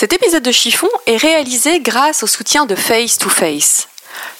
[0.00, 3.88] Cet épisode de Chiffon est réalisé grâce au soutien de Face to Face.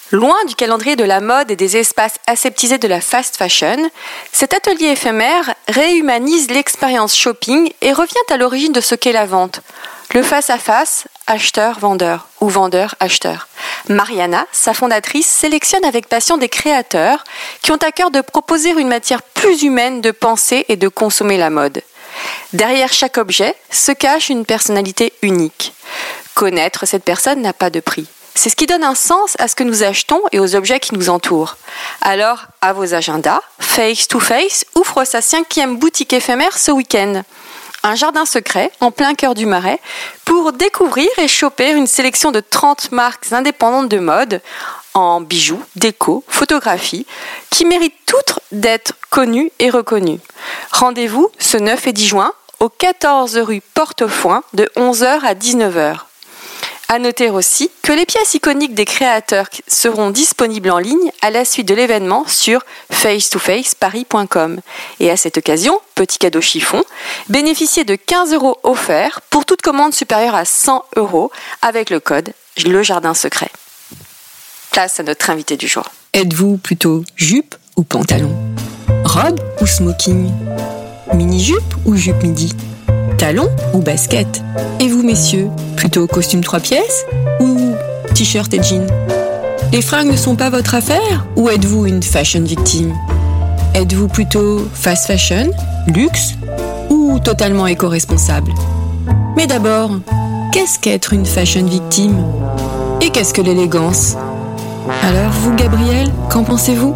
[0.09, 3.91] Loin du calendrier de la mode et des espaces aseptisés de la fast fashion,
[4.31, 9.59] cet atelier éphémère réhumanise l'expérience shopping et revient à l'origine de ce qu'est la vente.
[10.13, 13.49] Le face-à-face, acheteur-vendeur ou vendeur-acheteur.
[13.89, 17.25] Mariana, sa fondatrice, sélectionne avec passion des créateurs
[17.61, 21.35] qui ont à cœur de proposer une matière plus humaine de penser et de consommer
[21.35, 21.81] la mode.
[22.53, 25.73] Derrière chaque objet se cache une personnalité unique.
[26.33, 28.07] Connaître cette personne n'a pas de prix.
[28.35, 30.95] C'est ce qui donne un sens à ce que nous achetons et aux objets qui
[30.95, 31.57] nous entourent.
[32.01, 37.23] Alors, à vos agendas, Face to Face ouvre sa cinquième boutique éphémère ce week-end.
[37.83, 39.79] Un jardin secret en plein cœur du Marais
[40.25, 44.41] pour découvrir et choper une sélection de 30 marques indépendantes de mode
[44.93, 47.05] en bijoux, déco, photographie,
[47.49, 50.19] qui méritent toutes d'être connues et reconnues.
[50.71, 55.99] Rendez-vous ce 9 et 10 juin au 14 rue Portefoin de 11h à 19h.
[56.91, 61.45] À noter aussi que les pièces iconiques des créateurs seront disponibles en ligne à la
[61.45, 64.59] suite de l'événement sur face-to-face-paris.com.
[64.99, 66.83] Et à cette occasion, petit cadeau chiffon,
[67.29, 71.31] bénéficiez de 15 euros offerts pour toute commande supérieure à 100 euros
[71.61, 72.33] avec le code
[72.65, 73.51] Le Jardin Secret.
[74.71, 75.83] Place à notre invité du jour.
[76.13, 78.35] Êtes-vous plutôt jupe ou pantalon
[79.03, 80.31] Robe ou smoking
[81.13, 82.53] Mini-jupe ou jupe midi
[83.17, 84.41] Talon ou basket
[84.79, 87.05] Et vous, messieurs, plutôt costume trois pièces
[87.39, 87.73] ou
[88.13, 88.85] t-shirt et jean
[89.73, 92.93] Les fringues ne sont pas votre affaire ou êtes-vous une fashion victime
[93.73, 95.51] Êtes-vous plutôt fast fashion,
[95.87, 96.33] luxe
[96.89, 98.53] ou totalement éco-responsable
[99.35, 99.91] Mais d'abord,
[100.53, 102.23] qu'est-ce qu'être une fashion victime
[103.01, 104.15] Et qu'est-ce que l'élégance
[104.89, 106.95] Alors vous, Gabriel, qu'en pensez-vous?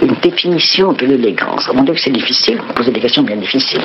[0.00, 1.68] Une définition de l'élégance.
[1.74, 2.58] Mon avis, c'est difficile?
[2.66, 3.82] Vous posez des questions bien difficiles.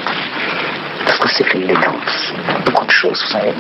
[1.05, 2.33] Parce que c'est que l'élégance.
[2.65, 3.53] Beaucoup de choses, vous savez.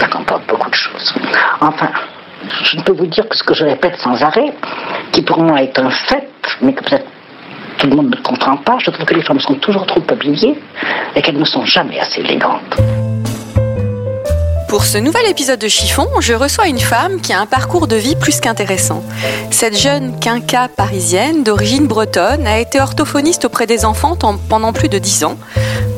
[0.00, 1.14] Ça comporte beaucoup de choses.
[1.60, 1.90] Enfin,
[2.64, 4.52] je ne peux vous dire que ce que je répète sans arrêt,
[5.12, 6.28] qui pour moi est un fait,
[6.60, 7.06] mais que peut-être
[7.78, 10.58] tout le monde ne comprend pas, je trouve que les femmes sont toujours trop habillées
[11.14, 12.76] et qu'elles ne sont jamais assez élégantes.
[14.68, 17.96] Pour ce nouvel épisode de Chiffon, je reçois une femme qui a un parcours de
[17.96, 19.02] vie plus qu'intéressant.
[19.50, 24.14] Cette jeune quinca parisienne d'origine bretonne a été orthophoniste auprès des enfants
[24.48, 25.38] pendant plus de 10 ans.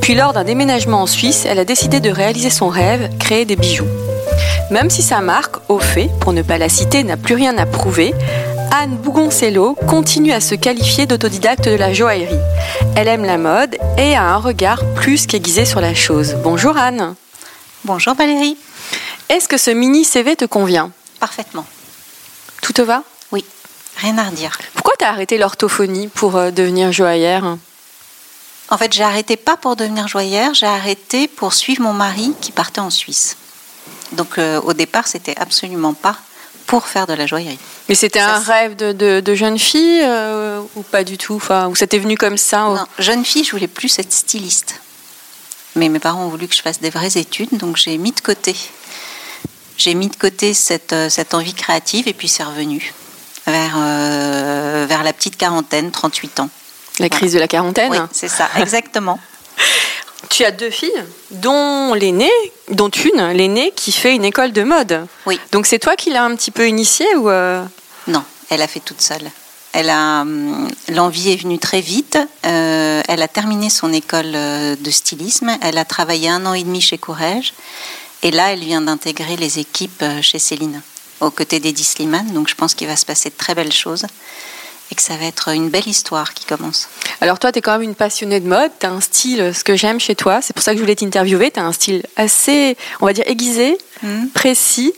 [0.00, 3.56] Puis lors d'un déménagement en Suisse, elle a décidé de réaliser son rêve, créer des
[3.56, 3.88] bijoux.
[4.70, 7.66] Même si sa marque, au fait, pour ne pas la citer, n'a plus rien à
[7.66, 8.14] prouver,
[8.70, 12.38] Anne Bougoncello continue à se qualifier d'autodidacte de la joaillerie.
[12.94, 16.36] Elle aime la mode et a un regard plus qu'aiguisé sur la chose.
[16.44, 17.16] Bonjour Anne.
[17.84, 18.56] Bonjour Valérie.
[19.28, 20.90] Est-ce que ce mini CV te convient?
[21.18, 21.66] Parfaitement.
[22.62, 23.02] Tout te va?
[23.32, 23.44] Oui,
[23.96, 24.58] rien à redire.
[24.74, 27.56] Pourquoi tu as arrêté l'orthophonie pour euh, devenir joaillère?
[28.68, 32.52] En fait, j'ai arrêté pas pour devenir joaillère, j'ai arrêté pour suivre mon mari qui
[32.52, 33.36] partait en Suisse.
[34.12, 36.16] Donc euh, au départ, c'était absolument pas
[36.66, 37.58] pour faire de la joaillerie.
[37.88, 41.34] Mais c'était un rêve de, de- de jeune fille euh, ou pas du tout?
[41.34, 44.80] Enfin, Ou ça t'est venu comme ça Non, jeune fille, je voulais plus être styliste.
[45.76, 48.20] Mais mes parents ont voulu que je fasse des vraies études, donc j'ai mis de
[48.20, 48.56] côté.
[49.76, 52.92] J'ai mis de côté cette, euh, cette envie créative et puis c'est revenu
[53.46, 56.50] vers, euh, vers la petite quarantaine, 38 ans.
[56.98, 59.18] La crise de la quarantaine Oui, c'est ça, exactement.
[60.28, 62.30] Tu as deux filles, dont l'aînée,
[62.68, 65.06] dont une, l'aînée, qui fait une école de mode.
[65.24, 65.40] Oui.
[65.50, 67.64] Donc c'est toi qui l'as un petit peu initiée ou euh,
[68.06, 69.30] Non, elle a fait toute seule.
[69.72, 72.18] Elle a hum, l'envie est venue très vite.
[72.46, 75.50] Euh, elle a terminé son école euh, de stylisme.
[75.62, 77.54] Elle a travaillé un an et demi chez Courrèges.
[78.22, 80.82] Et là, elle vient d'intégrer les équipes euh, chez Céline,
[81.20, 82.32] aux côtés d'Eddie Slimane.
[82.32, 84.06] Donc, je pense qu'il va se passer de très belles choses
[84.92, 86.88] et que ça va être une belle histoire qui commence.
[87.20, 89.62] Alors toi, tu es quand même une passionnée de mode, tu as un style, ce
[89.62, 92.02] que j'aime chez toi, c'est pour ça que je voulais t'interviewer, tu as un style
[92.16, 94.30] assez, on va dire, aiguisé, Mhm.
[94.30, 94.92] précis.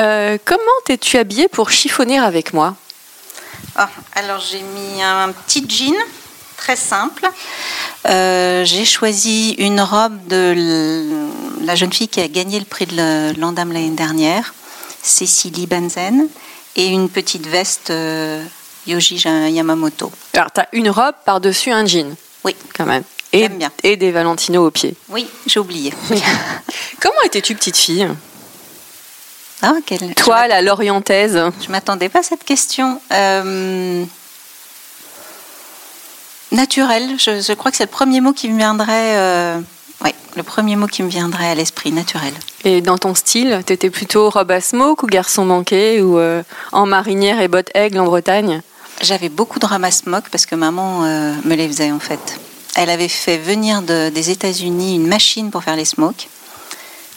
[0.00, 2.76] Euh, comment t'es-tu habillée pour chiffonner avec moi?
[3.76, 5.94] Ah, alors j'ai mis un petit jean
[6.56, 7.28] très simple.
[8.06, 11.28] Euh, j'ai choisi une robe de
[11.62, 14.54] la jeune fille qui a gagné le prix de l'Andam l'année dernière,
[15.02, 16.28] Cécilie Benzen,
[16.76, 18.42] et une petite veste euh,
[18.86, 20.10] Yoji Yamamoto.
[20.34, 22.14] Alors tu as une robe par-dessus un jean,
[22.44, 23.02] Oui, quand même.
[23.32, 23.70] Et, bien.
[23.82, 24.94] et des Valentino aux pieds.
[25.10, 25.92] Oui, j'ai oublié.
[27.00, 28.08] Comment étais-tu petite fille?
[29.62, 30.14] Ah, quelle...
[30.14, 33.00] Toi, la lorientaise Je m'attendais pas à cette question.
[33.12, 34.04] Euh,
[36.52, 39.16] Naturel, je, je crois que c'est le premier mot qui me viendrait.
[39.16, 39.58] euh,
[40.04, 42.32] Oui, le premier mot qui me viendrait à l'esprit, naturel.
[42.64, 46.42] Et dans ton style, t'étais plutôt robe à smoke ou garçon manqué ou euh,
[46.72, 48.62] en marinière et bottes aigle en Bretagne?
[49.02, 52.38] J'avais beaucoup de ramasse-moques parce que maman me les faisait en fait.
[52.76, 56.28] Elle avait fait venir de- des États-Unis une machine pour faire les smokes,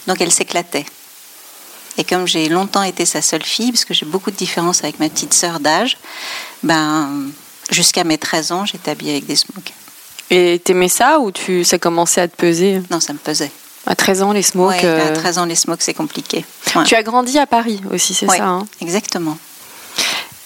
[0.06, 0.84] donc elle s'éclatait.
[1.98, 5.00] Et comme j'ai longtemps été sa seule fille, parce que j'ai beaucoup de différences avec
[5.00, 5.98] ma petite sœur d'âge,
[6.62, 7.30] ben,
[7.70, 9.72] jusqu'à mes 13 ans, j'étais habillée avec des smokes.
[10.30, 12.80] Et t'aimais ça ou tu, ça commençait à te peser?
[12.90, 13.50] Non, ça me pesait.
[13.86, 14.70] À 13 ans, les smokes.
[14.70, 16.44] Ouais, à euh, 13 ans, les smokes, c'est compliqué.
[16.76, 16.84] Ouais.
[16.84, 18.66] Tu as grandi à Paris aussi, c'est Ouais, ça hein?
[18.80, 19.36] Exactement.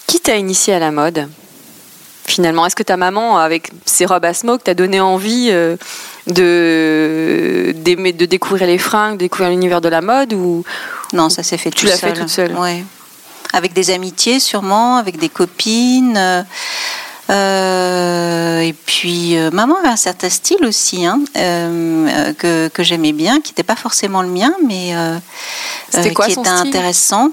[0.07, 1.29] Qui t'a initié à la mode
[2.27, 5.77] Finalement, est-ce que ta maman, avec ses robes à smoke, t'a donné envie euh,
[6.27, 10.65] de, de découvrir les fringues, de découvrir l'univers de la mode ou
[11.13, 12.15] Non, ça s'est fait Tu tout l'as seul.
[12.15, 12.55] fait toute seule?
[12.57, 12.85] Ouais.
[13.53, 16.17] Avec des amitiés, sûrement, avec des copines.
[16.17, 16.43] euh,
[17.31, 23.13] euh, et puis, euh, maman avait un certain style aussi, hein, euh, que, que j'aimais
[23.13, 24.93] bien, qui n'était pas forcément le mien, mais
[25.91, 26.69] C'était quoi qui son était style?
[26.69, 27.31] intéressant.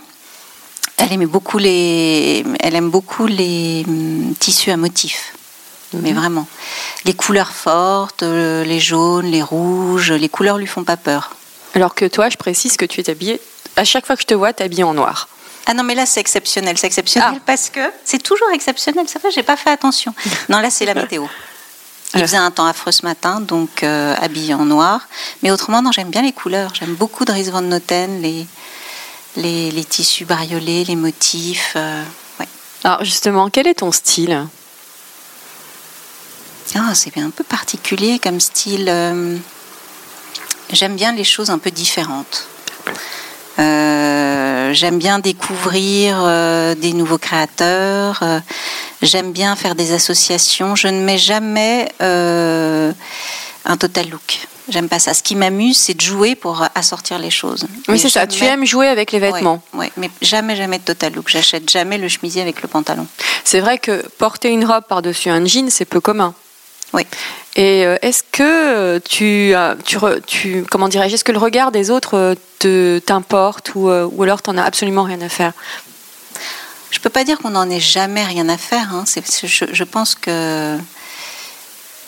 [0.97, 5.33] Elle aimait beaucoup les, elle aime beaucoup les hum, tissus à motifs.
[5.93, 6.47] Mais vraiment,
[7.05, 11.35] les couleurs fortes, euh, les jaunes, les rouges, les couleurs lui font pas peur.
[11.75, 13.41] Alors que toi, je précise que tu es habillée.
[13.75, 15.27] À chaque fois que je te vois, tu es habillée en noir.
[15.67, 16.77] Ah non, mais là, c'est exceptionnel.
[16.77, 17.41] C'est exceptionnel Ah.
[17.45, 19.05] parce que c'est toujours exceptionnel.
[19.07, 20.13] C'est vrai, j'ai pas fait attention.
[20.49, 21.25] Non, là, c'est la météo.
[22.13, 25.01] Il faisait un temps affreux ce matin, donc euh, habillé en noir.
[25.43, 26.73] Mais autrement, non, j'aime bien les couleurs.
[26.75, 28.45] J'aime beaucoup Dries Van Noten, les,
[29.37, 31.73] les, les tissus bariolés, les motifs.
[31.77, 32.03] euh,
[32.39, 32.47] ouais.
[32.83, 34.45] Alors justement, quel est ton style?
[36.75, 38.85] Ah, c'est un peu particulier comme style.
[38.87, 39.37] euh,
[40.71, 42.45] J'aime bien les choses un peu différentes.
[43.59, 48.23] Euh, J'aime bien découvrir euh, des nouveaux créateurs.
[49.01, 50.75] J'aime bien faire des associations.
[50.75, 54.39] Je ne mets jamais un total look.
[54.69, 55.13] J'aime pas ça.
[55.13, 57.65] Ce qui m'amuse, c'est de jouer pour assortir les choses.
[57.69, 58.25] Oui, Mais c'est ça.
[58.27, 59.61] Tu aimes jouer avec les vêtements.
[59.73, 61.27] Ouais, mais jamais, jamais de total look.
[61.27, 63.05] J'achète jamais le chemisier avec le pantalon.
[63.43, 66.33] C'est vrai que porter une robe par-dessus un jean, c'est peu commun.
[66.93, 67.03] Oui.
[67.55, 69.53] Et euh, est-ce que euh, tu,
[69.85, 69.97] tu,
[70.27, 74.41] tu comment dirais-je, est-ce que le regard des autres euh, te t'importe ou, ou alors
[74.41, 75.53] t'en as absolument rien à faire?
[76.91, 78.93] Je peux pas dire qu'on n'en ait jamais rien à faire.
[78.93, 79.03] hein.
[79.05, 80.77] C'est- je, je pense que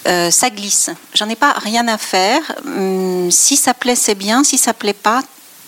[0.07, 0.89] euh, ça glisse.
[1.13, 2.41] J'en ai pas rien à faire.
[2.65, 4.43] Hum, si ça plaît, c'est bien.
[4.43, 5.21] Si ça plaît pas,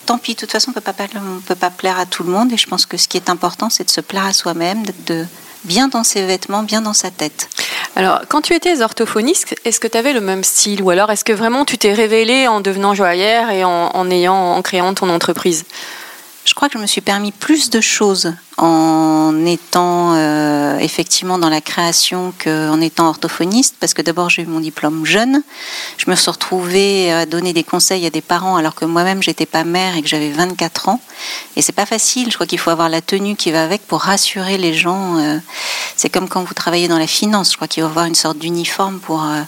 [0.04, 0.34] tant pis.
[0.34, 1.08] De toute façon, on peut pas pla-
[1.38, 2.52] on peut pas plaire à tout le monde.
[2.52, 5.04] Et je pense que ce qui est important, c'est de se plaire à soi-même, d'être
[5.06, 5.24] de,
[5.64, 7.48] bien dans ses vêtements, bien dans sa tête.
[7.96, 11.24] Alors, quand tu étais orthophoniste, est-ce que tu avais le même style ou alors est-ce
[11.24, 13.90] que vraiment tu t'es révélée en devenant joaillère et ayant
[14.34, 15.64] en créant ton entreprise?
[16.46, 21.48] Je crois que je me suis permis plus de choses en étant euh, effectivement dans
[21.48, 25.42] la création qu'en étant orthophoniste, parce que d'abord j'ai eu mon diplôme jeune,
[25.98, 29.44] je me suis retrouvée à donner des conseils à des parents alors que moi-même j'étais
[29.44, 31.00] pas mère et que j'avais 24 ans,
[31.56, 32.30] et c'est pas facile.
[32.30, 35.18] Je crois qu'il faut avoir la tenue qui va avec pour rassurer les gens.
[35.18, 35.38] euh,
[35.96, 38.38] c'est comme quand vous travaillez dans la finance, je crois qu'il faut avoir une sorte
[38.38, 39.42] d'uniforme pour euh,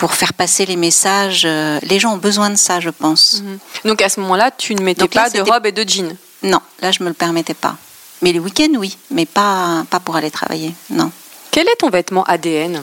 [0.00, 1.42] pour faire passer les messages.
[1.44, 3.42] euh, Les gens ont besoin de ça, je pense.
[3.84, 6.16] Donc à ce moment-là, tu ne mettais Donc là, pas de robe et de jean.
[6.42, 7.76] Non, là, je me le permettais pas.
[8.22, 10.72] Mais les week-ends, oui, mais pas, pas pour aller travailler.
[10.88, 11.12] Non.
[11.50, 12.82] Quel est ton vêtement ADN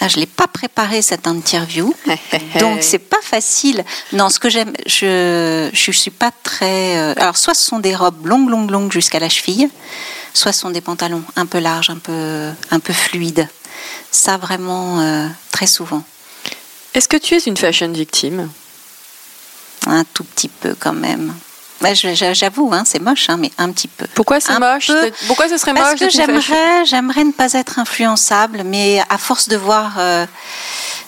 [0.00, 1.94] Ah, je l'ai pas préparé cette interview,
[2.60, 3.82] donc c'est pas facile.
[4.12, 6.98] Non, ce que j'aime, je je suis pas très.
[6.98, 9.70] euh, alors, soit ce sont des robes longues, longues, longues jusqu'à la cheville,
[10.34, 13.48] soit ce sont des pantalons un peu larges, un peu, un peu fluides.
[14.10, 16.04] Ça vraiment euh, très souvent,
[16.92, 18.50] Est-ce que tu es une fashion victime?
[19.86, 21.34] Un tout petit peu quand même.
[21.82, 24.06] Je- J'avoue, hein, c'est moche, hein, mais un petit peu.
[24.14, 25.10] Pourquoi c'est moche peu.
[25.26, 29.02] Pourquoi ce serait Parce moche que une fashion- j'aimerais, j'aimerais ne pas être influençable, mais
[29.10, 30.24] à force de voir, euh,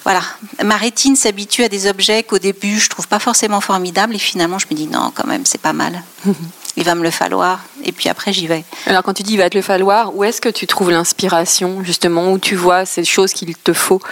[0.04, 0.20] voilà,
[0.64, 4.58] ma rétine s'habitue à des objets qu'au début je trouve pas forcément formidables, et finalement
[4.58, 6.02] je me dis non, quand même, c'est pas mal.
[6.78, 8.62] Il va me le falloir, et puis après j'y vais.
[8.84, 11.82] Alors quand tu dis il va te le falloir, où est-ce que tu trouves l'inspiration
[11.82, 14.02] justement Où tu vois ces choses qu'il te faut?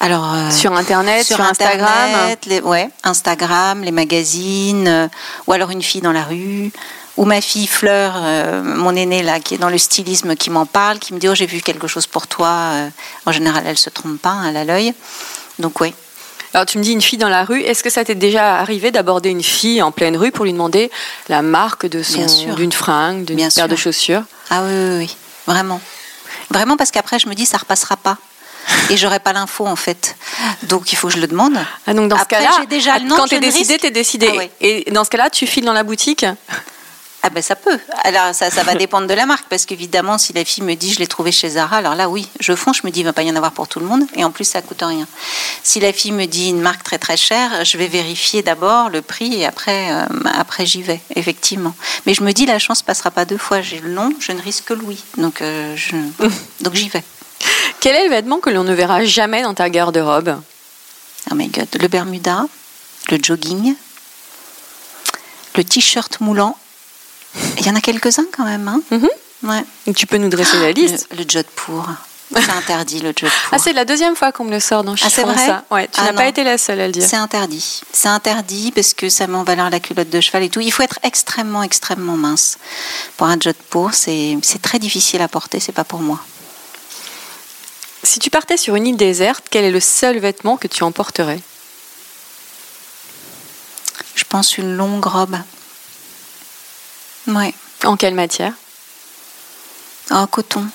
[0.00, 5.08] Alors euh, Sur Internet, sur, Instagram Internet, les, ouais, Instagram, les magazines, euh,
[5.46, 6.72] ou alors une fille dans la rue,
[7.18, 10.64] ou ma fille Fleur, euh, mon aînée là, qui est dans le stylisme, qui m'en
[10.64, 12.72] parle, qui me dit oh j'ai vu quelque chose pour toi.
[13.26, 14.94] En général, elle se trompe pas, hein, elle a l'œil.
[15.58, 15.92] Donc oui.
[16.54, 18.90] Alors tu me dis une fille dans la rue, est-ce que ça t'est déjà arrivé
[18.90, 20.90] d'aborder une fille en pleine rue pour lui demander
[21.28, 24.22] la marque de son d'une fringue, d'une paire de chaussures?
[24.48, 25.16] Ah oui, oui, oui,
[25.46, 25.80] vraiment.
[26.50, 28.16] Vraiment parce qu'après, je me dis, ça repassera pas.
[28.90, 30.16] Et j'aurais pas l'info en fait.
[30.64, 31.58] Donc il faut que je le demande.
[31.86, 34.28] Ah, donc dans Après, ce cas-là, j'ai déjà le nom, quand t'es décidé, t'es décidé.
[34.28, 34.44] Ah.
[34.60, 36.26] Et dans ce cas-là, tu files dans la boutique.
[37.22, 37.78] Ah ben ça peut.
[38.02, 40.92] Alors ça, ça va dépendre de la marque parce qu'évidemment si la fille me dit
[40.92, 43.12] je l'ai trouvé chez Zara, alors là oui, je fonce, je me dis il va
[43.12, 45.06] pas y en avoir pour tout le monde et en plus ça coûte rien.
[45.62, 49.02] Si la fille me dit une marque très très chère, je vais vérifier d'abord le
[49.02, 51.74] prix et après euh, après j'y vais effectivement.
[52.06, 54.40] Mais je me dis la chance passera pas deux fois, j'ai le nom, je ne
[54.40, 55.04] risque que le oui.
[55.18, 55.96] Donc euh, je
[56.62, 57.04] donc j'y vais.
[57.80, 60.40] Quel est le vêtement que l'on ne verra jamais dans ta garde-robe?
[61.30, 62.46] Oh my god, le Bermuda,
[63.10, 63.74] le jogging,
[65.56, 66.56] le t-shirt moulant.
[67.58, 68.80] Il y en a quelques-uns quand même, hein?
[68.90, 69.08] Mhm.
[69.44, 69.92] Ouais.
[69.94, 71.86] Tu peux nous dresser la liste Le, le jodhpur.
[72.34, 73.30] C'est interdit, le jodhpur.
[73.52, 75.46] Ah, c'est la deuxième fois qu'on me le sort dans Ah, c'est Chiffon, vrai?
[75.46, 75.64] ça.
[75.70, 77.06] Ouais, tu Ah, n'as pas été la seule à le dire.
[77.08, 77.80] C'est interdit.
[77.92, 80.60] C'est interdit parce que ça met en valeur la culotte de cheval et tout.
[80.60, 82.58] Il faut être extrêmement, extrêmement mince.
[83.16, 86.20] Pour un jodhpur, c'est très difficile à porter, c'est pas pour moi.
[88.02, 91.40] Si tu partais sur une île déserte, quel est le seul vêtement que tu emporterais?
[94.14, 95.38] Je pense une longue robe.
[97.26, 97.54] Ouais.
[97.84, 98.54] En quelle matière?
[100.10, 100.66] Oh, coton.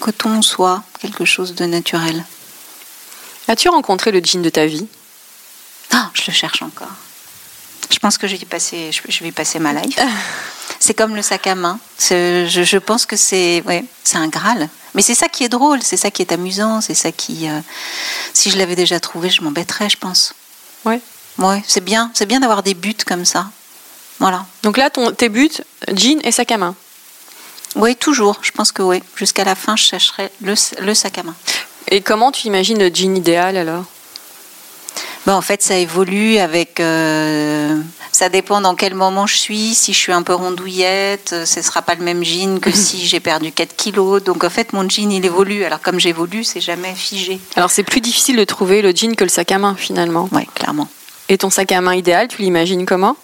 [0.00, 2.24] Coton ou soie, quelque chose de naturel.
[3.48, 4.86] As-tu rencontré le jean de ta vie?
[5.90, 6.96] Ah, je le cherche encore.
[7.92, 9.98] Je pense que je vais passer, je, vais passer ma life.
[10.80, 11.78] C'est comme le sac à main.
[12.00, 14.68] Je, je pense que c'est, ouais, c'est un graal.
[14.94, 17.48] Mais c'est ça qui est drôle, c'est ça qui est amusant, c'est ça qui.
[17.48, 17.60] euh,
[18.34, 20.34] si je l'avais déjà trouvé, je m'embêterais, je pense.
[20.84, 21.00] Ouais.
[21.38, 23.46] Ouais, c'est bien, c'est bien d'avoir des buts comme ça.
[24.18, 24.44] Voilà.
[24.64, 25.52] Donc là, ton, tes buts,
[25.92, 26.74] jean et sac à main.
[27.76, 28.40] Oui, toujours.
[28.42, 29.02] Je pense que oui.
[29.14, 31.36] Jusqu'à la fin, je chercherai le, le sac à main.
[31.88, 33.84] Et comment tu imagines le jean idéal alors?
[35.26, 36.80] Ben, en fait, ça évolue avec.
[36.80, 39.74] euh, ça dépend dans quel moment je suis.
[39.74, 42.70] Si je suis un peu rondouillette, euh, ce ne sera pas le même jean que
[42.74, 44.22] si j'ai perdu 4 kilos.
[44.22, 45.64] Donc, en fait, mon jean, il évolue.
[45.64, 47.40] Alors, comme j'évolue, c'est jamais figé.
[47.56, 50.28] Alors c'est plus difficile de trouver le jean que le sac à main finalement.
[50.32, 50.88] Oui, clairement.
[51.28, 53.16] Et ton sac à main idéal, tu l'imagines comment?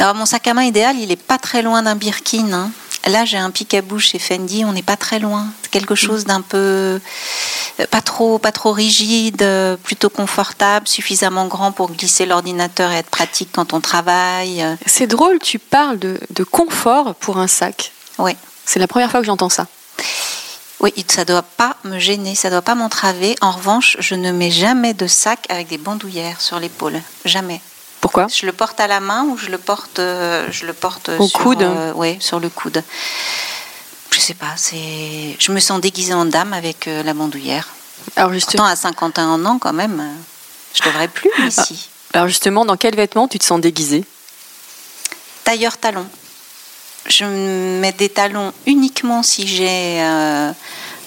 [0.00, 2.52] Alors, mon sac à main idéal, il est pas très loin d'un Birkin.
[2.52, 2.70] hein.
[3.06, 4.64] Là, j'ai un pic à bouche chez Fendi.
[4.64, 5.46] On n'est pas très loin.
[5.62, 6.56] C'est quelque chose d'un peu.
[6.58, 12.96] euh, Pas trop, pas trop rigide, euh, plutôt confortable, suffisamment grand pour glisser l'ordinateur et
[12.96, 14.64] être pratique quand on travaille.
[14.86, 17.92] C'est drôle, tu parles de, de confort pour un sac.
[18.18, 18.36] Ouais.
[18.64, 19.66] C'est la première fois que j'entends ça.
[20.80, 23.36] Oui, ça doit pas me gêner, ça doit pas m'entraver.
[23.40, 27.00] En revanche, je ne mets jamais de sac avec des bandoulières sur l'épaule.
[27.24, 27.60] Jamais.
[28.06, 31.08] Pourquoi Je le porte à la main ou je le porte, euh, je le porte
[31.18, 32.84] Au sur, coude euh, ouais, sur le coude.
[34.12, 35.36] Je sais pas, c'est.
[35.40, 37.66] Je me sens déguisée en dame avec euh, la bandoulière.
[38.14, 40.00] alors, Pourtant, justement, à 51 ans, quand même,
[40.72, 41.88] je devrais plus ici.
[42.12, 44.04] alors justement, dans quel vêtement tu te sens déguisé
[45.42, 46.06] Tailleur talon.
[47.08, 50.52] Je mets des talons uniquement si j'ai euh,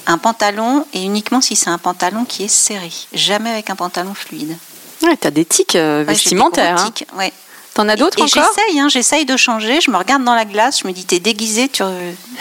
[0.06, 2.92] un pantalon et uniquement si c'est un pantalon qui est serré.
[3.14, 4.58] Jamais avec un pantalon fluide.
[5.04, 6.76] Ouais, t'as des tics euh, Ouais, des vestimentaires.
[6.76, 6.92] gros hein.
[6.94, 7.32] tics, ouais.
[7.74, 9.80] T'en as d'autres encore j'essaye, hein, j'essaye de changer.
[9.80, 11.84] Je me regarde dans la glace, je me dis t'es déguisé, tu,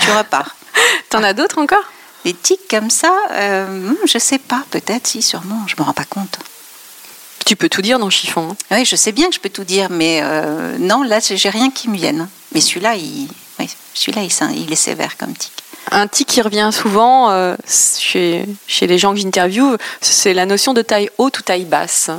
[0.01, 0.57] tu repars.
[1.11, 1.85] T'en as d'autres encore
[2.25, 5.93] Des tics comme ça, euh, hmm, je sais pas, peut-être, si, sûrement, je me rends
[5.93, 6.39] pas compte.
[7.47, 8.51] Tu peux tout dire dans chiffon.
[8.51, 8.77] hein.
[8.77, 11.71] Oui, je sais bien que je peux tout dire, mais euh, non, là, j'ai rien
[11.71, 12.29] qui me vienne.
[12.53, 13.29] Mais celui-là, il,
[13.61, 14.23] oui, celui-là,
[14.55, 15.53] il est sévère comme tic.
[15.91, 17.55] Un tic qui revient souvent euh,
[17.99, 22.11] chez, chez les gens que j'interviewe, c'est la notion de taille haute ou taille basse.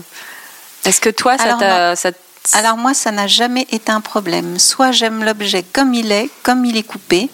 [0.90, 1.96] Est-ce que toi, ça Alors, t'a.
[1.96, 2.12] ça-
[2.54, 4.58] Alors moi, ça n'a jamais été un problème.
[4.60, 7.30] Soit j'aime l'objet comme il est, comme il est coupé,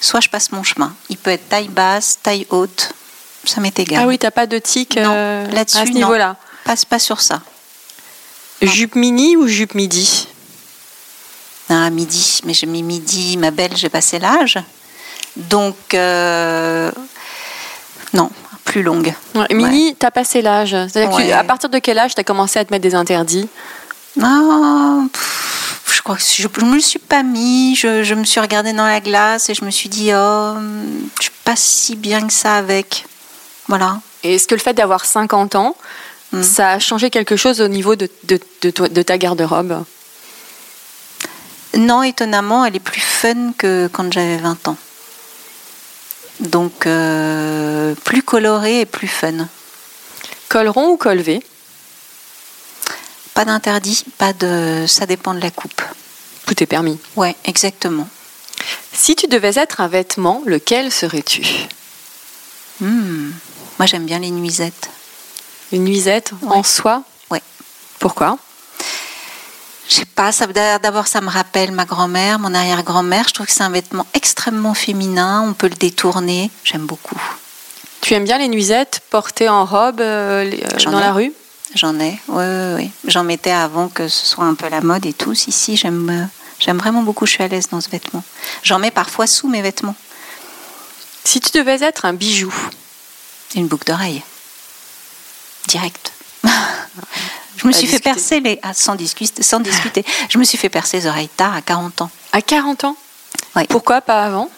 [0.00, 0.94] soit je passe mon chemin.
[1.08, 2.92] Il peut être taille basse, taille haute,
[3.44, 4.02] ça m'est égal.
[4.04, 6.36] Ah oui, t'as pas de tic euh, là-dessus, à ce niveau-là.
[6.64, 7.40] Passe pas sur ça.
[8.62, 10.28] Jupe mini ou jupe midi?
[11.70, 14.58] Ah, midi, mais j'ai mis midi, ma belle, j'ai passé l'âge.
[15.36, 16.90] Donc, euh,
[18.12, 18.30] non,
[18.68, 19.12] plus longue.
[19.34, 20.70] Ouais, Mini, t'as passé l'âge.
[20.70, 23.48] C'est-à-dire que tu- à partir de quel âge t'as commencé à te mettre des interdits?
[24.22, 27.74] Ah, pff, je crois que je ne me le suis pas mis.
[27.76, 30.54] Je, je me suis regardée dans la glace et je me suis dit, oh,
[31.18, 33.06] je suis pas si bien que ça avec.
[33.68, 34.00] Voilà.
[34.22, 35.74] Et est-ce que le fait d'avoir 50 ans,
[36.30, 36.42] Mm.
[36.42, 39.82] ça a changé quelque chose au niveau de, de, de ta garde-robe?
[41.76, 44.76] Non, étonnamment, elle est plus fun que quand j'avais 20 ans.
[46.40, 49.48] Donc, euh, plus colorée et plus fun.
[50.48, 51.42] Col rond ou col V
[53.34, 54.84] Pas d'interdit, pas de.
[54.86, 55.82] Ça dépend de la coupe.
[56.46, 56.98] Tout est permis.
[57.16, 58.08] Ouais, exactement.
[58.92, 61.42] Si tu devais être un vêtement, lequel serais-tu?
[62.80, 63.30] Hmm.
[63.78, 64.90] Moi, j'aime bien les nuisettes.
[65.72, 66.56] Une nuisette Ouais.
[66.56, 67.42] en soie Ouais.
[67.98, 68.38] Pourquoi?
[69.88, 73.26] Je sais pas, ça, d'abord ça me rappelle ma grand-mère, mon arrière-grand-mère.
[73.28, 77.20] Je trouve que c'est un vêtement extrêmement féminin, on peut le détourner, j'aime beaucoup.
[78.02, 81.32] Tu aimes bien les nuisettes portées en robe euh, euh, dans la rue?
[81.74, 82.90] J'en ai, oui, oui, oui.
[83.06, 85.34] J'en mettais avant que ce soit un peu la mode et tout.
[85.34, 86.24] Si, si, j'aime, euh,
[86.58, 88.22] j'aime vraiment beaucoup, je suis à l'aise dans ce vêtement.
[88.62, 89.96] J'en mets parfois sous mes vêtements.
[91.24, 92.54] Si tu devais être un bijou?
[93.54, 94.22] Une boucle d'oreille.
[95.66, 96.12] Direct.
[97.56, 98.58] Je me suis fait percer les.
[98.62, 100.04] Ah, sans, discuter, sans discuter.
[100.28, 102.10] Je me suis fait percer les oreilles tard, à 40 ans.
[102.32, 102.96] À 40 ans?
[103.56, 103.64] Oui.
[103.68, 104.48] Pourquoi pas avant?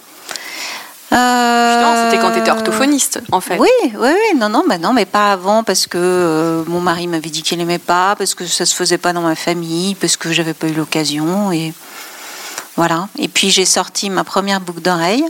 [1.12, 2.10] Euh...
[2.10, 3.58] c'était quand tu étais orthophoniste, en fait.
[3.58, 4.38] Oui, oui, oui.
[4.38, 7.58] Non, non, bah non, mais pas avant, parce que euh, mon mari m'avait dit qu'il
[7.58, 10.68] n'aimait pas, parce que ça se faisait pas dans ma famille, parce que j'avais pas
[10.68, 11.50] eu l'occasion.
[11.50, 11.72] Et
[12.76, 13.08] voilà.
[13.18, 15.24] Et puis j'ai sorti ma première boucle d'oreille,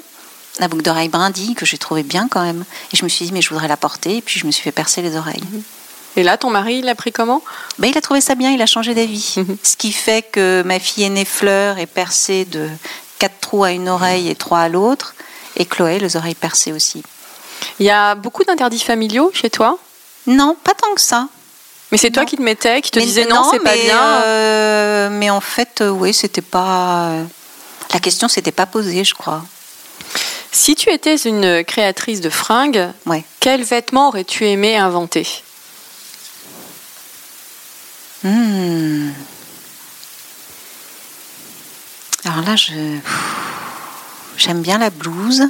[0.59, 2.65] la boucle d'oreille brindille, que j'ai trouvé bien quand même.
[2.93, 4.19] Et je me suis dit, mais je voudrais la porter.
[4.19, 5.43] Et puis je me suis fait percer les oreilles.
[5.51, 5.63] Mhm.
[6.17, 7.43] Et là, ton mari, il l'a pris comment?
[7.79, 9.35] Ben, Il a trouvé ça bien, il a changé d'avis.
[9.37, 9.57] Mhm.
[9.63, 12.69] Ce qui fait que ma fille aînée Fleur est percée de
[13.19, 15.15] quatre trous à une oreille et trois à l'autre
[15.57, 17.03] et Chloé, les oreilles percées aussi.
[17.79, 19.79] Il y a beaucoup d'interdits familiaux chez toi?
[20.27, 21.29] Non, pas tant que ça.
[21.93, 24.23] Mais c'est toi qui te mettais, qui te disais non, c'est pas bien.
[24.23, 27.11] Euh, mais en fait, euh, oui, c'était pas.
[27.93, 29.43] La question s'était pas posée, je crois.
[30.53, 33.25] Si tu étais une créatrice de fringues, ouais.
[33.41, 35.27] quels vêtements aurais-tu aimé inventer?
[38.25, 39.11] Hmm.
[42.25, 42.99] Alors là, je.
[44.37, 45.49] J'aime bien la blouse.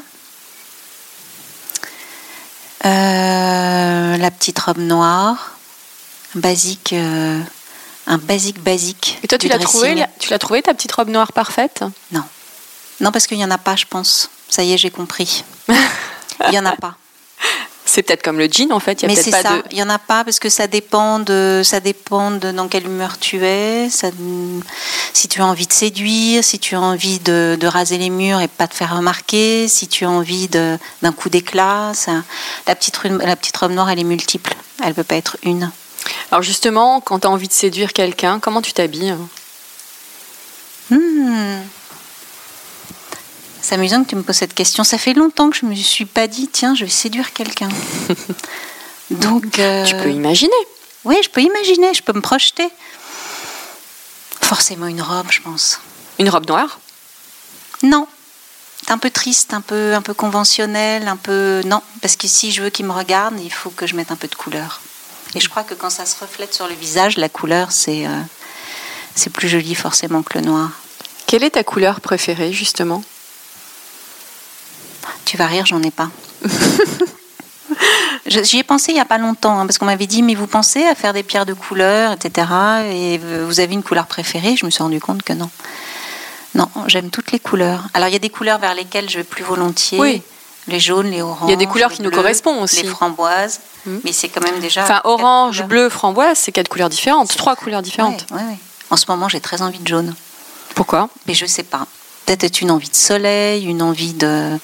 [2.85, 5.57] Euh, la petite robe noire.
[6.35, 6.93] Basique.
[6.93, 7.41] Euh,
[8.07, 9.19] un basique basique.
[9.23, 11.85] Et toi, tu l'as trouvé, tu l'as trouvé ta petite robe noire parfaite?
[12.11, 12.25] Non.
[13.01, 14.31] Non, parce qu'il n'y en a pas, je pense.
[14.49, 15.45] Ça y est, j'ai compris.
[15.69, 16.97] Il n'y en a pas.
[17.91, 19.03] C'est peut-être comme le jean en fait.
[19.03, 19.63] Il y a Mais c'est ça.
[19.73, 22.87] Il y en a pas parce que ça dépend de ça dépend de dans quelle
[22.87, 23.91] humeur tu es.
[23.91, 24.11] Ça,
[25.13, 28.47] si tu as envie de séduire, si tu as envie de, raser les murs et
[28.47, 31.91] pas te faire remarquer, si tu as envie d'un coup d'éclat,
[32.69, 34.55] la petite la petite robe noire elle est multiple.
[34.85, 35.73] Elle peut pas être une.
[36.31, 39.17] Alors justement, quand tu as envie de séduire quelqu'un, comment tu t'habilles?
[40.91, 41.59] Hmm.
[43.63, 44.85] C'est amusant que tu me poses cette question.
[44.85, 47.69] Ça fait longtemps que je ne me suis pas dit, tiens, je vais séduire quelqu'un.
[49.11, 49.59] Donc.
[49.59, 50.53] Euh, tu peux imaginer.
[51.05, 52.69] Oui, je peux imaginer, je peux me projeter.
[54.43, 55.81] Forcément une robe, je pense.
[56.19, 56.81] Une robe noire?
[57.83, 58.07] Non.
[58.83, 61.63] C'est un peu triste, un peu, un peu conventionnel, un peu.
[61.67, 64.17] Non, parce que si je veux qu'il me regarde, il faut que je mette un
[64.17, 64.81] peu de couleur.
[65.35, 68.21] Et je crois que quand ça se reflète sur le visage, la couleur, c'est euh,
[69.15, 70.71] c'est plus joli forcément que le noir.
[71.27, 73.05] Quelle est ta couleur préférée, justement?
[75.31, 76.11] Tu vas rire, j'en ai pas.
[78.27, 80.49] J'y ai pensé il n'y a pas longtemps, hein, parce qu'on m'avait dit, mais vous
[80.49, 82.49] pensez à faire des pierres de couleur, etc.
[82.91, 84.57] Et vous avez une couleur préférée?
[84.57, 85.49] Je me suis rendu compte que non.
[86.57, 87.85] Non, j'aime toutes les couleurs.
[87.95, 90.01] Alors il y a des couleurs vers lesquelles je vais plus volontiers.
[90.01, 90.21] Oui.
[90.67, 91.49] Les jaunes, les oranges.
[91.49, 92.83] Il y a des couleurs qui nous correspondent aussi.
[92.83, 93.61] Les framboises.
[93.87, 93.99] Hmm.
[94.03, 94.83] Mais c'est quand même déjà.
[94.83, 98.27] Enfin, orange, bleu, framboise, c'est quatre couleurs différentes, trois couleurs différentes.
[98.33, 98.57] Oui, oui.
[98.91, 100.13] En ce moment, j'ai très envie de jaune.
[100.75, 101.09] Pourquoi?
[101.29, 101.87] Mais je sais pas
[102.37, 104.59] peut-être une envie de soleil, une envie de.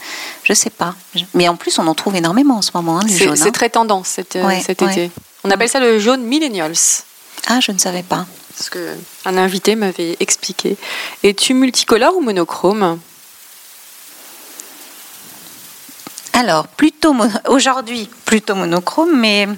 [0.44, 0.94] Je sais pas.
[1.35, 3.50] Mais en plus, on en trouve énormément en ce moment, hein, C'est hein.
[3.50, 5.11] très tendance cet, euh, été.
[5.44, 6.74] On appelle ça le jaune millennials.
[7.48, 8.26] Ah, je ne savais pas.
[8.57, 10.76] Parce qu'un invité m'avait expliqué.
[11.22, 12.98] Es-tu multicolore ou monochrome?
[16.33, 17.14] Alors, plutôt
[17.48, 19.48] aujourd'hui, plutôt monochrome, mais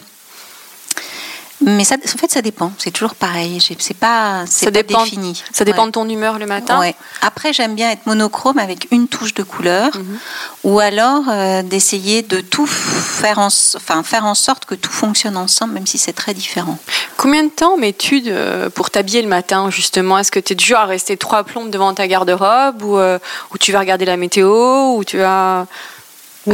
[1.61, 2.73] mais ça, en fait, ça dépend.
[2.79, 3.61] C'est toujours pareil.
[3.61, 5.43] C'est pas, pas défini.
[5.53, 6.79] Ça dépend de ton humeur le matin.
[6.79, 6.95] Ouais.
[7.23, 10.19] Après, j'aime bien être monochrome avec une touche de couleur, mhm.
[10.65, 15.37] ou alors euh, d'essayer de tout faire en, enfin, faire en sorte que tout fonctionne
[15.37, 16.79] ensemble, même si c'est très différent.
[17.17, 18.25] Combien de temps mets-tu
[18.75, 20.19] pour t'habiller le matin, justement?
[20.19, 23.19] Est-ce que tu es du genre à rester trois plombes devant ta garde-robe, ou, euh,
[23.53, 25.67] ou tu vas regarder la météo, ou tu vas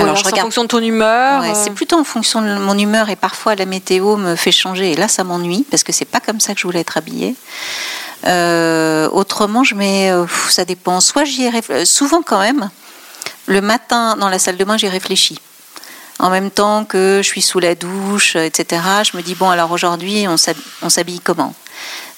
[0.02, 0.40] alors, je regarde...
[0.40, 1.52] en fonction de ton humeur euh.
[1.54, 4.96] C'est plutôt en fonction de mon humeur et parfois la météo me fait changer et
[4.96, 7.34] là ça m'ennuie parce que c'est pas comme ça que je voulais être habillée.
[8.26, 11.00] Euh, autrement, je mets, euh, ça dépend.
[11.00, 12.70] Soit j'y ai souvent quand même.
[13.46, 15.38] Le matin dans la salle de bain, j'y réfléchis.
[16.18, 18.82] En même temps que je suis sous la douche, etc.
[19.10, 21.54] Je me dis bon alors aujourd'hui on s'habille comment?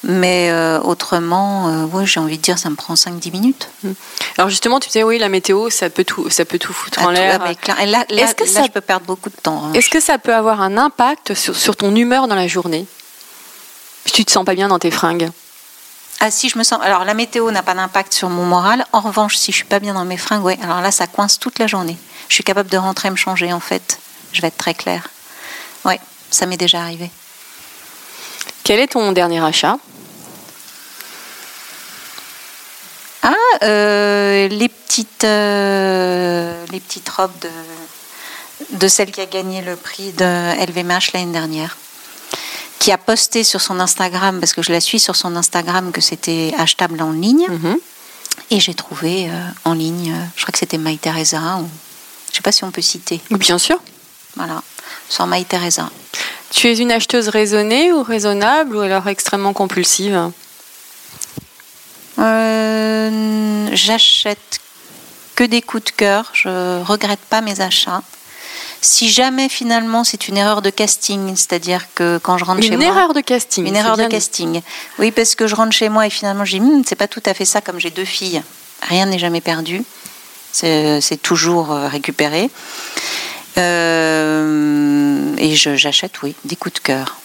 [0.02, 3.68] Mais euh, autrement, euh, ouais, j'ai envie de dire, ça me prend 5-10 minutes.
[3.82, 3.90] Mmh.
[4.38, 7.10] Alors justement, tu disais, oui, la météo, ça peut tout, ça peut tout foutre en
[7.10, 7.40] l'air.
[7.40, 9.64] Là, Est-ce que ça, je peux perdre beaucoup de temps.
[9.64, 9.72] Hein.
[9.72, 12.86] Est-ce que ça peut avoir un impact sur, ton humeur dans la journée?
[14.04, 15.30] Si tu te sens pas bien dans tes fringues?
[16.20, 16.80] Ah si je me sens.
[16.82, 18.86] Alors la météo n'a pas d'impact sur mon moral.
[18.92, 20.58] En revanche, si je suis pas bien dans mes fringues, ouais.
[20.62, 21.96] Alors là, ça coince toute la journée.
[22.28, 23.98] Je suis capable de rentrer et me changer en fait.
[24.32, 25.08] Je vais être très claire.
[25.84, 26.00] Ouais,
[26.30, 27.10] ça m'est déjà arrivé.
[28.64, 29.78] Quel est ton dernier achat?
[33.22, 37.50] Ah, euh, les petites, euh, les petites robes de,
[38.70, 41.76] de celle qui a gagné le prix de LVMH l'année dernière,
[42.78, 46.00] qui a posté sur son Instagram, parce que je la suis sur son Instagram, que
[46.00, 47.46] c'était achetable en ligne.
[47.48, 47.78] Mhm.
[48.50, 49.32] Et j'ai trouvé euh,
[49.64, 51.68] en ligne, euh, je crois que c'était My Teresa, ou
[52.30, 53.20] je sais pas si on peut citer.
[53.30, 53.80] Bien sûr.
[54.36, 54.62] Voilà,
[55.08, 55.90] sur My Teresa.
[56.50, 60.30] Tu es une acheteuse raisonnée ou raisonnable ou alors extrêmement compulsive?
[62.18, 64.60] Euh, J'achète
[65.34, 66.30] que des coups de cœur.
[66.32, 68.02] Je regrette pas mes achats.
[68.88, 72.76] Si jamais finalement c'est une erreur de casting, c'est-à-dire que quand je rentre chez Une
[72.76, 73.66] moi, erreur de casting.
[73.66, 74.08] une erreur de dit.
[74.08, 74.62] casting.
[75.00, 77.22] Oui, parce que je rentre chez moi et finalement je dis Hum, c'est pas tout
[77.26, 78.42] à fait ça comme j'ai deux filles.
[78.82, 79.82] Rien n'est jamais perdu.
[80.52, 82.48] C'est toujours euh, récupéré.
[83.58, 87.16] Euh, et j'achète, oui, des coups de cœur.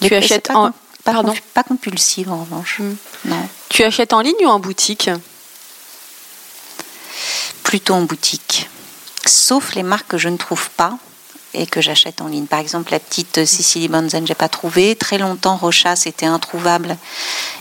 [0.00, 0.70] Tu achètes pas en-
[1.04, 2.78] pas, Pardon pas compulsive en revanche.
[2.80, 2.96] Hum.
[3.26, 5.10] Non, Tu achètes en ligne ou en boutique?
[7.62, 8.68] Plutôt en boutique.
[9.26, 10.98] Sauf les marques que je ne trouve pas
[11.54, 12.46] et que j'achète en ligne.
[12.46, 14.96] Par exemple, la petite Cicely Bonzen, j'ai pas trouvé.
[14.96, 16.96] Très longtemps, Rocha, c'était introuvable.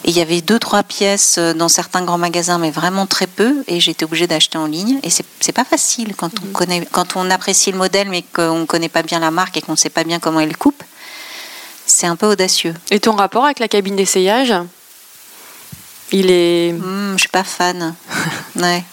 [0.06, 3.64] Et il y avait deux, trois pièces dans certains grands magasins, mais vraiment très peu.
[3.68, 5.00] Et j'étais obligée d'acheter en ligne.
[5.04, 8.66] Et c'est pas facile quand on connaît, quand on apprécie le modèle, mais qu'on ne
[8.66, 10.84] connaît pas bien la marque et qu'on ne sait pas bien comment elle coupe.
[11.86, 12.74] C'est un peu audacieux.
[12.92, 14.54] Et ton rapport avec la cabine d'essayage?
[16.14, 16.72] Il est.
[16.74, 17.94] Hmm, je suis pas fan.
[18.56, 18.84] ouais.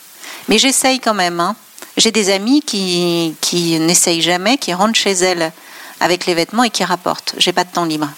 [0.49, 1.39] Mais j'essaye quand même.
[1.39, 1.55] hein.
[1.99, 5.53] J'ai des amis qui, qui n'essayent jamais, qui rentrent chez elles
[5.99, 7.35] avec les vêtements et qui rapportent.
[7.39, 8.09] J'ai pas de temps libre.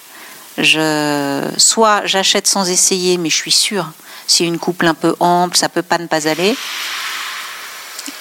[0.59, 3.91] Je, soit j'achète sans essayer, mais je suis sûre.
[4.27, 6.55] Si une couple un peu ample, ça peut pas ne pas aller.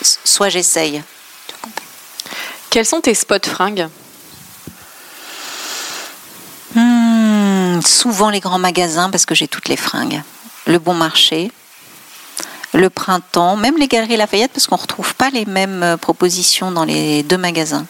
[0.01, 1.03] Soit j'essaye.
[2.69, 3.89] Quels sont tes spots fringues?
[6.73, 10.23] Hmm, souvent les grands magasins parce que j'ai toutes les fringues.
[10.67, 11.51] Le bon marché,
[12.79, 16.71] le printemps, même les galeries Lafayette parce qu'on ne retrouve pas les mêmes euh, propositions
[16.71, 17.85] dans les deux magasins.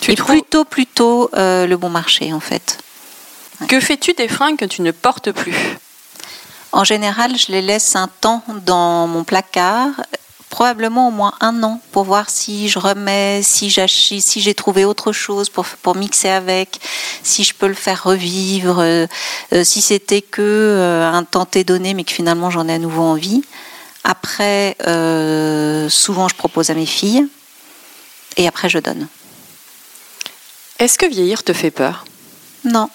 [0.00, 2.78] Tu Et trouves- plutôt, plutôt euh, le bon marché en fait.
[3.68, 5.54] Que fais-tu des fringues que tu ne portes plus?
[6.72, 9.90] En général, je les laisse un temps dans mon placard,
[10.50, 14.84] probablement au moins un an, pour voir si je remets, si j'ach- si j'ai trouvé
[14.84, 16.80] autre chose pour, pour mixer avec,
[17.22, 19.06] si je peux le faire revivre, euh,
[19.52, 23.02] euh, si c'était que euh, un tenté donné, mais que finalement j'en ai à nouveau
[23.02, 23.42] envie.
[24.04, 27.26] Après, euh, souvent je propose à mes filles,
[28.36, 29.06] et après je donne.
[30.78, 32.04] Est-ce que vieillir te fait peur?
[32.64, 32.88] Non,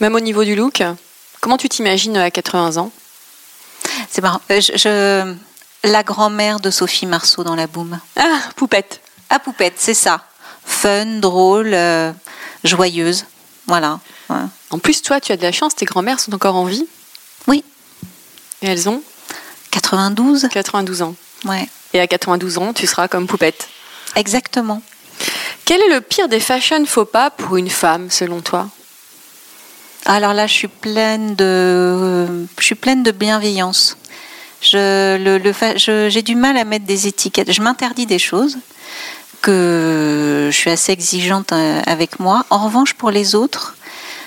[0.00, 0.82] Même au niveau du look
[1.40, 2.90] Comment tu t'imagines à 80 ans?
[4.10, 4.40] C'est marrant.
[4.50, 5.34] Euh, je- je-
[5.88, 7.98] la grand-mère de Sophie Marceau dans la boum.
[8.16, 10.22] Ah, poupette À poupette, c'est ça.
[10.64, 12.12] Fun, drôle, euh,
[12.64, 13.24] joyeuse.
[13.66, 14.00] Voilà.
[14.30, 14.36] Ouais.
[14.70, 16.86] En plus, toi, tu as de la chance, tes grands-mères sont encore en vie?
[17.46, 17.62] Oui,
[18.62, 19.02] et elles ont
[19.92, 20.48] 92.
[20.50, 21.14] 92 ans.
[21.46, 23.68] Ouais, Et à 92 ans, tu seras comme poupette.
[24.16, 24.82] exactement.
[25.64, 28.68] Quel est le pire des fashion faux pas pour une femme, selon toi?
[30.06, 33.96] Alors là, je suis pleine de, je suis pleine de bienveillance.
[34.62, 37.52] Je, le, le je- j'ai du mal à mettre des étiquettes.
[37.52, 38.58] Je m'interdis des choses
[39.42, 42.44] que je suis assez exigeante euh, avec moi.
[42.50, 43.76] En revanche, pour les autres,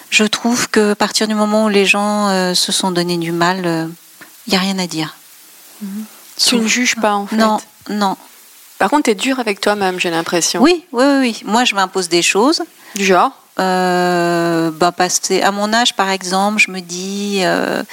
[0.10, 3.32] je trouve que à partir du moment où les gens euh, se sont donné du
[3.32, 3.90] mal,
[4.48, 5.16] il n'y a rien à dire.
[6.38, 7.36] Tu ne juges pas, en fait.
[7.36, 8.18] Non, non.
[8.80, 10.62] Par contre, tu es dur avec toi-même, j'ai l'impression.
[10.62, 11.42] Oui, oui, oui.
[11.46, 12.62] Moi, je m'impose des choses.
[12.96, 17.84] Du genre Euh, bah, passer à mon âge, par exemple, je me dis euh,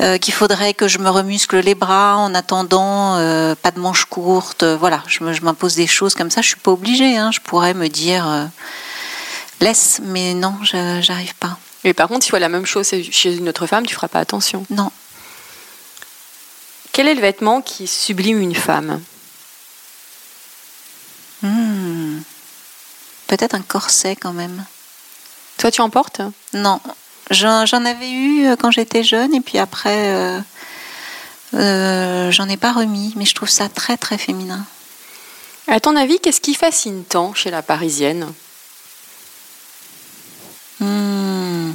[0.00, 4.06] euh, qu'il faudrait que je me remuscle les bras en attendant, euh, pas de manches
[4.06, 4.64] courtes.
[4.64, 6.40] voilà, je m'impose des choses comme ça.
[6.42, 7.16] Je suis pas obligée.
[7.18, 7.30] hein.
[7.32, 8.48] Je pourrais me dire
[9.60, 11.56] laisse, mais non, je- j'arrive pas.
[11.84, 14.08] Et par contre, si tu vois la même chose chez une autre femme, tu feras
[14.08, 14.64] pas attention.
[14.70, 14.90] Non.
[16.92, 19.00] Quel est le vêtement qui sublime une femme
[21.42, 22.20] Hmm.
[23.26, 24.64] Peut-être un corset quand même.
[25.56, 26.20] Toi, tu en portes
[26.52, 26.80] Non,
[27.30, 30.40] j'en avais eu euh, quand j'étais jeune et puis après, euh,
[31.54, 34.64] euh, j'en ai pas remis, mais je trouve ça très très féminin.
[35.66, 38.32] À ton avis, qu'est-ce qui fascine tant chez la parisienne?
[40.80, 41.72] Hmm.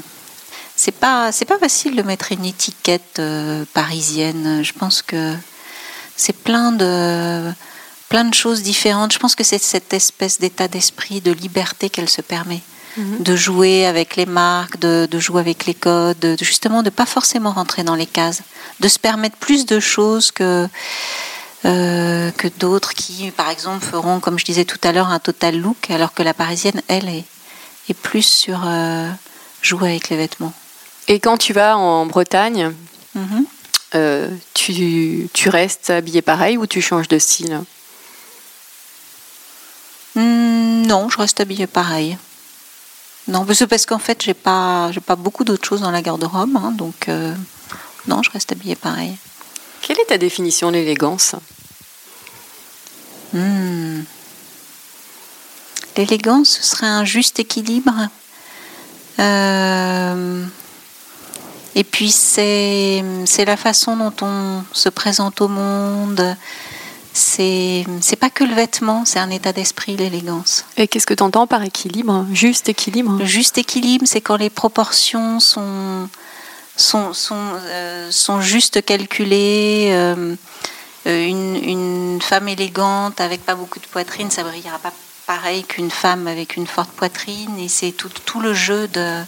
[0.76, 4.62] C'est pas c'est pas facile de mettre une étiquette euh, parisienne.
[4.64, 5.36] Je pense que
[6.16, 7.52] c'est plein de
[8.10, 9.14] plein de choses différentes.
[9.14, 12.62] Je pense que c'est cette espèce d'état d'esprit de liberté qu'elle se permet
[12.98, 16.90] de jouer avec les marques, de, de jouer avec les codes, de, de justement de
[16.90, 18.42] pas forcément rentrer dans les cases,
[18.80, 20.68] de se permettre plus de choses que
[21.66, 25.58] euh, que d'autres qui, par exemple, feront, comme je disais tout à l'heure, un total
[25.60, 27.24] look, alors que la parisienne, elle, est,
[27.90, 29.10] est plus sur euh,
[29.64, 30.54] jouer avec les vêtements.
[31.08, 32.74] Et quand tu vas en Bretagne,
[33.14, 33.46] Mhm.
[33.96, 37.62] euh, tu, tu restes habillé pareil ou tu changes de style
[40.16, 42.18] Hmm, non, je reste habillée pareil.
[43.28, 46.56] Non, parce parce qu'en fait, j'ai pas, j'ai pas beaucoup d'autres choses dans la garde-robe,
[46.56, 47.34] hein, donc euh,
[48.08, 49.18] non, je reste habillée pareil.
[49.82, 51.36] Quelle est ta définition de l'élégance
[53.34, 54.04] Hmm.
[55.98, 57.94] L'élégance, ce serait un juste équilibre.
[59.20, 60.46] Euh,
[61.76, 66.36] et puis c'est c'est la façon dont on se présente au monde.
[67.14, 70.66] C'est c'est pas que le vêtement, c'est un état d'esprit l'élégance.
[70.76, 72.26] Et qu'est-ce que tu entends par équilibre?
[72.34, 73.18] Juste équilibre?
[73.20, 76.10] Le juste équilibre, c'est quand les proportions sont
[76.76, 79.90] sont sont, euh, sont juste calculées.
[79.92, 80.36] euh,
[81.08, 84.92] euh, une, une femme élégante avec pas beaucoup de poitrine, ça brillera pas
[85.28, 87.58] pareil qu'une femme avec une forte poitrine.
[87.60, 89.22] Et c'est tout, tout le jeu de,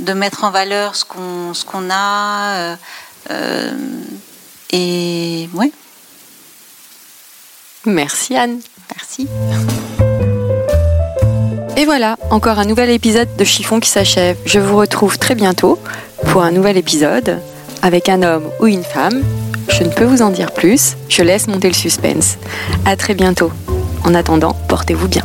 [0.00, 2.56] de mettre en valeur ce qu'on ce qu'on a.
[2.58, 2.76] euh,
[3.30, 3.72] euh,
[4.70, 5.70] et ouais,
[7.86, 8.60] Merci Anne.
[8.94, 9.28] merci.
[11.76, 14.36] Et voilà, encore un nouvel épisode de Chiffon qui s'achève.
[14.46, 15.78] Je vous retrouve très bientôt
[16.30, 17.40] pour un nouvel épisode
[17.82, 19.22] avec un homme ou une femme.
[19.68, 22.36] Je ne peux vous en dire plus, je laisse monter le suspense.
[22.86, 23.50] À très bientôt.
[24.04, 25.24] En attendant, portez-vous bien.